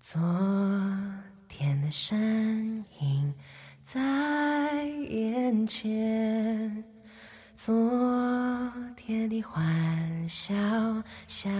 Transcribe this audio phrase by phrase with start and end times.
[0.00, 0.20] 昨
[1.48, 3.34] 天的身影
[3.82, 6.84] 在眼前，
[7.54, 10.54] 昨天的欢笑
[11.26, 11.52] 响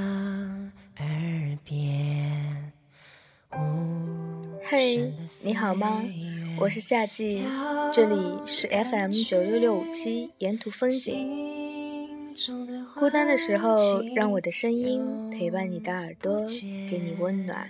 [0.98, 2.72] 耳边。
[4.64, 5.12] 嘿，
[5.44, 6.04] 你好吗？
[6.58, 7.42] 我是夏季，
[7.92, 8.16] 这里
[8.46, 12.34] 是 FM 九六六五七沿途风景。
[12.94, 16.44] 孤单的时候，让我的声音陪伴你的耳朵，
[16.90, 17.68] 给你温暖。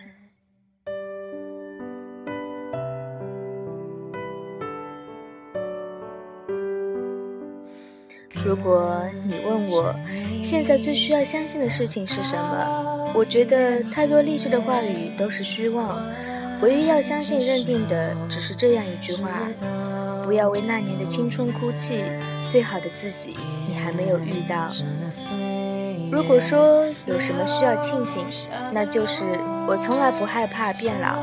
[8.45, 9.95] 如果你问我，
[10.43, 13.11] 现在最需要相信的事情是什么？
[13.15, 16.05] 我觉得太多励志的话语都是虚妄，
[16.61, 19.31] 唯一要相信、认定的只是这样一句话：
[20.25, 22.03] 不要为那年的青春哭泣，
[22.47, 23.35] 最好的自己
[23.67, 24.69] 你还没有遇到。
[26.13, 28.27] 如果说有什么需要庆幸，
[28.73, 29.25] 那就是
[29.67, 31.17] 我从来不害怕变老，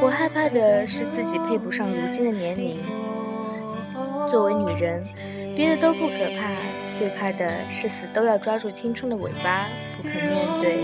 [0.00, 2.76] 我害怕的是自己配不上如今的年龄。
[4.28, 5.02] 作为女人。
[5.54, 6.52] 别的都不可怕，
[6.92, 10.78] 最怕的是死都要抓住青春的尾巴，不肯面对。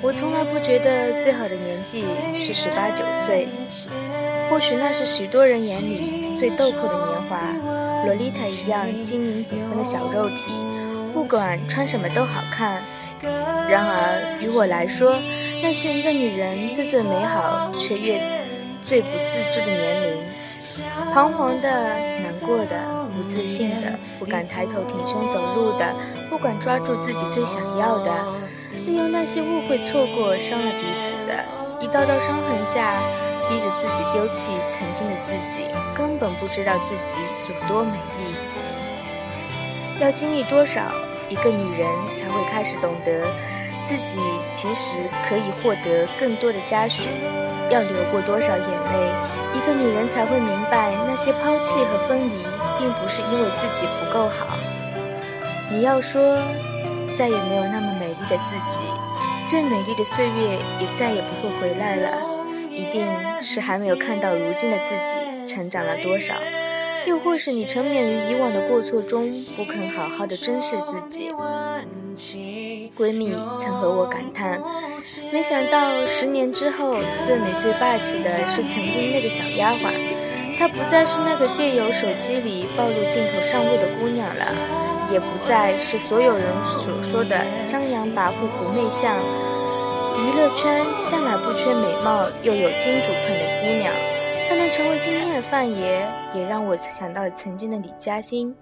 [0.00, 3.48] 我从来不觉得最好的年纪是十八九岁，
[4.48, 7.40] 或许那是许多人眼里最豆蔻的年华，
[8.04, 10.52] 洛丽塔一样晶莹紧绷的小肉体，
[11.12, 12.80] 不管穿什么都好看。
[13.68, 15.18] 然而于我来说，
[15.60, 18.20] 那是一个女人最最美好却越
[18.80, 20.22] 最不自知的年龄，
[21.14, 22.98] 彷徨的，难过的。
[23.16, 25.92] 不自信的，不敢抬头挺胸走路的，
[26.30, 28.12] 不管抓住自己最想要的，
[28.86, 31.44] 利用那些误会错过伤了彼此的
[31.80, 33.00] 一道道伤痕下，
[33.48, 37.16] 逼着自己丢弃曾经的自己，根本不知道自己
[37.48, 38.34] 有多美丽。
[40.00, 40.82] 要经历多少，
[41.28, 43.26] 一个女人才会开始懂得
[43.84, 44.92] 自己其实
[45.28, 47.08] 可以获得更多的嘉许？
[47.68, 49.12] 要流过多少眼泪，
[49.54, 52.46] 一个女人才会明白那些抛弃和分离。
[52.78, 54.56] 并不是因为自己不够好。
[55.68, 56.38] 你要说
[57.16, 58.82] 再也没有那么美丽的自己，
[59.48, 62.10] 最美丽的岁月也再也不会回来了，
[62.70, 63.04] 一定
[63.42, 66.34] 是还没有看到如今的自己成长了多少，
[67.08, 71.32] 又或是你沉湎于以往的过错中，不肯好好的珍视自己。
[72.94, 74.60] 闺蜜曾和我感叹，
[75.32, 79.90] 没想到十年之后，最美最霸气的是曾经那个小丫鬟。
[80.58, 84.44] 她不再是那个借由手机里暴露镜头上位的姑娘了，
[85.10, 89.16] 也不再是所有人所说的张扬跋扈、不内向。
[90.18, 93.94] 娱乐圈向来不缺美貌又有金主捧的姑娘，
[94.48, 98.56] 他能成为今天的范爷，也让我想到了曾经的李嘉欣。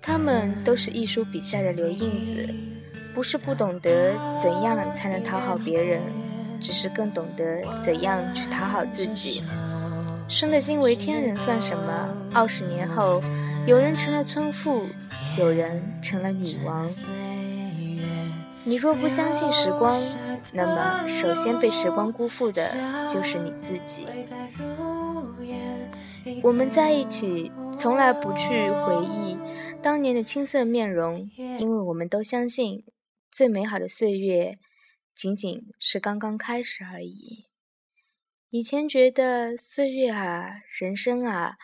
[0.00, 2.48] 他们都是艺术笔下的刘印子，
[3.12, 6.00] 不是不懂得怎样才能讨好别人，
[6.60, 9.42] 只是更懂得怎样去讨好自己。
[10.28, 12.08] 生得惊为天人算什么？
[12.32, 13.20] 二十年后，
[13.66, 14.86] 有人成了村妇，
[15.36, 16.88] 有人成了女王。
[18.62, 19.92] 你若不相信时光，
[20.52, 22.62] 那么首先被时光辜负的
[23.08, 24.06] 就是你自己。
[26.42, 29.36] 我们在一起，从来不去回忆
[29.82, 32.84] 当年的青涩面容，因为我们都相信，
[33.30, 34.58] 最美好的岁月
[35.14, 37.46] 仅仅是刚刚开始而已。
[38.50, 41.56] 以前觉得岁月啊，人生啊，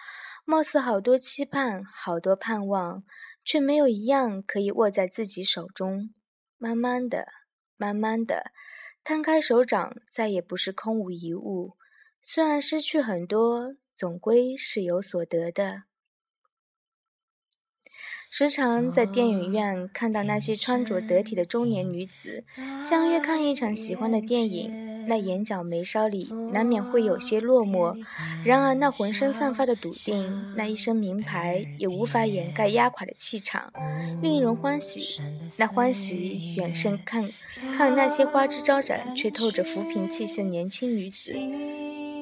[0.45, 3.03] 貌似好多期盼，好多盼望，
[3.45, 6.11] 却没有一样可以握在自己手中。
[6.59, 7.27] 慢慢的，
[7.77, 8.53] 慢慢的，
[9.05, 11.77] 摊开手掌，再也不是空无一物。
[12.23, 15.85] 虽然失去很多，总归是有所得的。
[18.31, 22.45] 时常在电影院看到那些穿着得体的中年女子
[22.83, 27.97] 相约看一场喜欢的电影，那眼角眉梢里难免会有些落寞。
[28.45, 33.73] 然而那浑身散发的笃定，那一身名牌也无法掩盖压垮的气场，
[34.21, 35.23] 令人欢喜。
[35.59, 37.31] 那欢喜远胜看
[37.79, 41.33] 看那些花枝招展却透着浮萍气息的年轻女子。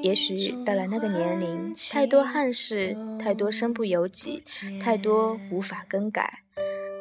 [0.04, 4.42] 也许到了那个年龄，太多憾事，太多身不由己，
[4.78, 6.40] 太多无法更改。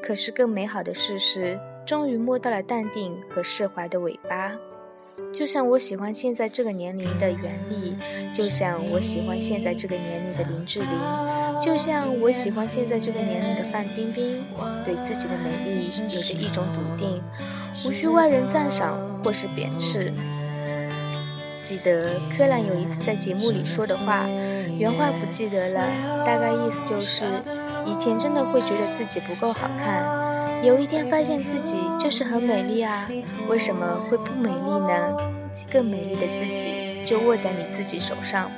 [0.01, 4.53] 可是更美好的事是，终于摸到了淡定和释怀的尾巴。
[5.33, 7.93] 就像我喜欢现在这个年龄的袁立，
[8.33, 10.89] 就像我喜欢现在这个年龄的林志玲，
[11.61, 14.41] 就像我喜欢现在这个年龄的范冰冰。
[14.85, 17.21] 对自己的美丽有着一种笃定，
[17.85, 20.13] 无需外人赞赏或是贬斥。
[21.63, 24.27] 记得柯蓝有一次在节目里说的话，
[24.77, 25.81] 原话不记得了，
[26.25, 27.23] 大概意思就是：
[27.85, 33.09] 以前真的会觉得自己不够好看，有一天发现自己就是很美丽啊，
[33.47, 35.17] 为什么会不美丽呢？
[35.71, 38.51] 更美丽的自己就握在你自己手上。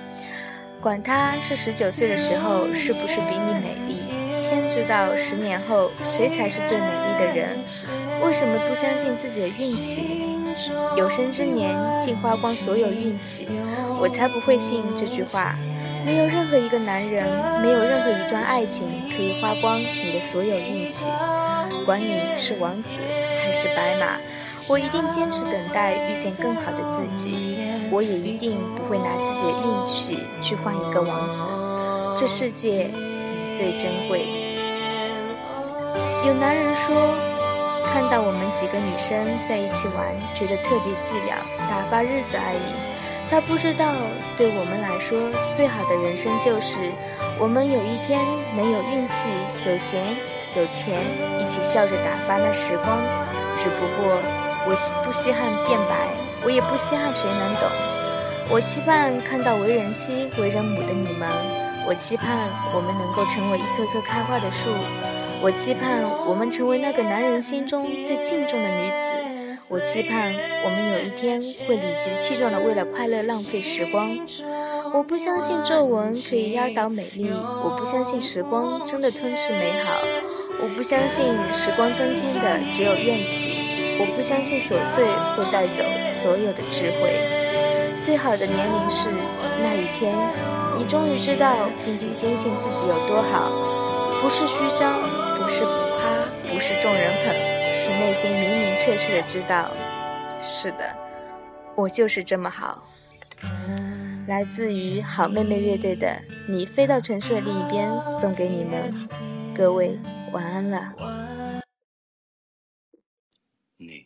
[0.82, 4.00] 管他是十九岁的时候是不是比你美丽，
[4.42, 7.60] 天知道十年后谁才是最美丽的人。
[8.24, 10.35] 为什么不相信自己的运气？
[10.96, 13.48] 有生之年竟花光所有运气，
[14.00, 15.56] 我才不会信这句话。
[16.06, 17.26] 没有任何一个男人，
[17.62, 21.08] 没有任何一段爱情可以花光你的所有运气。
[21.86, 22.90] 管你是王子
[23.44, 24.18] 还是白马，
[24.70, 27.58] 我一定坚持等待遇见更好的自己。
[27.92, 31.42] 我也一定不会拿自己的运气去换一个王子。
[32.18, 32.90] 这世界，
[33.58, 34.26] 最珍贵。
[36.26, 36.96] 有男人说，
[37.96, 39.16] 看到我们几个女生
[39.48, 40.06] 在一起玩，
[40.36, 41.32] 觉得特别寂寥，
[41.70, 42.76] 打发日子而已。
[43.32, 43.96] 他不知道，
[44.36, 46.92] 对我们来说，最好的人生就是
[47.40, 48.20] 我们有一天
[48.54, 49.30] 能有运气、
[49.66, 50.04] 有闲、
[50.58, 51.00] 有钱，
[51.40, 53.00] 一起笑着打发那时光。
[53.56, 54.20] 只不过，
[54.68, 55.96] 我不稀罕变白，
[56.44, 57.70] 我也不稀罕谁能懂。
[58.50, 61.30] 我期盼看到为人妻、为人母的你们，
[61.88, 62.28] 我期盼
[62.76, 64.68] 我们能够成为一棵棵开花的树，
[65.46, 69.64] 我期盼我们成为那个男人心中最敬重的女子。
[69.70, 70.34] 我期盼
[70.64, 74.18] 我们有一天会理直气壮地为了快乐浪费时光。
[74.92, 80.02] 我不相信皱纹可以压倒美丽，我不相信时光真的吞噬美好，
[80.64, 85.06] 我不相信时光增添的只有怨气，我不相信琐碎
[85.38, 85.84] 会带走
[86.24, 87.22] 所有的智慧。
[88.02, 89.10] 最好的年龄是
[89.62, 90.12] 那一天，
[90.76, 93.52] 你终于知道并且坚信自己有多好，
[94.24, 95.00] 不是虚张，
[95.38, 97.56] 不是浮夸，不是众人捧。
[97.78, 99.70] 是内心明明确确的知道，
[100.40, 100.96] 是的，
[101.76, 102.88] 我就是这么好。
[104.28, 106.08] 来自于好妹妹乐队的
[106.48, 107.92] 《你飞到城市的另一边》，
[108.22, 109.10] 送给你们，
[109.54, 110.00] 各位
[110.32, 110.94] 晚安了。
[113.78, 114.06] 你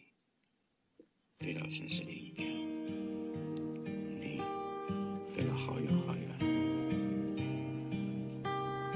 [1.40, 2.50] 飞到城市另一边，
[4.20, 4.42] 你
[5.36, 6.28] 飞了好远好远，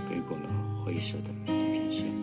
[0.09, 0.49] 飞过了
[0.83, 2.22] 灰色的地平线。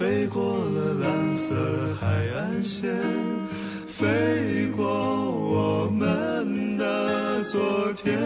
[0.00, 1.54] 飞过了蓝色
[2.00, 2.90] 海岸线，
[3.86, 7.60] 飞过我们的昨
[7.92, 8.18] 天，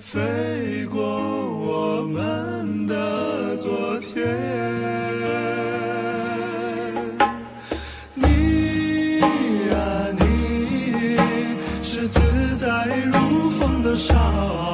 [0.00, 3.70] 飞过我们的昨
[4.00, 4.26] 天。
[8.14, 9.20] 你
[9.70, 9.78] 啊
[10.18, 11.16] 你，
[11.80, 12.18] 是自
[12.56, 14.67] 在如风的少。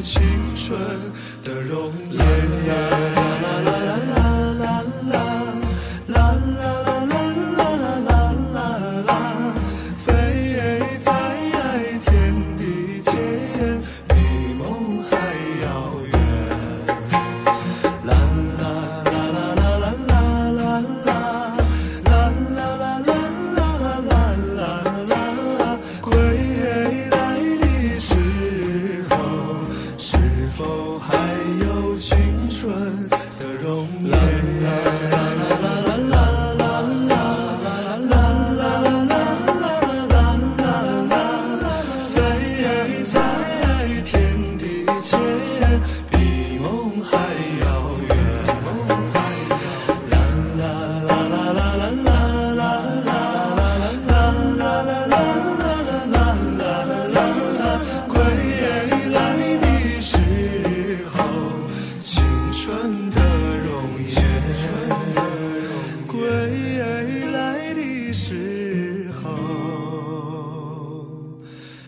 [0.00, 0.22] 青
[0.54, 0.78] 春
[1.42, 3.23] 的容颜？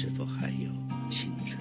[0.00, 0.70] 是否还有
[1.10, 1.58] 青春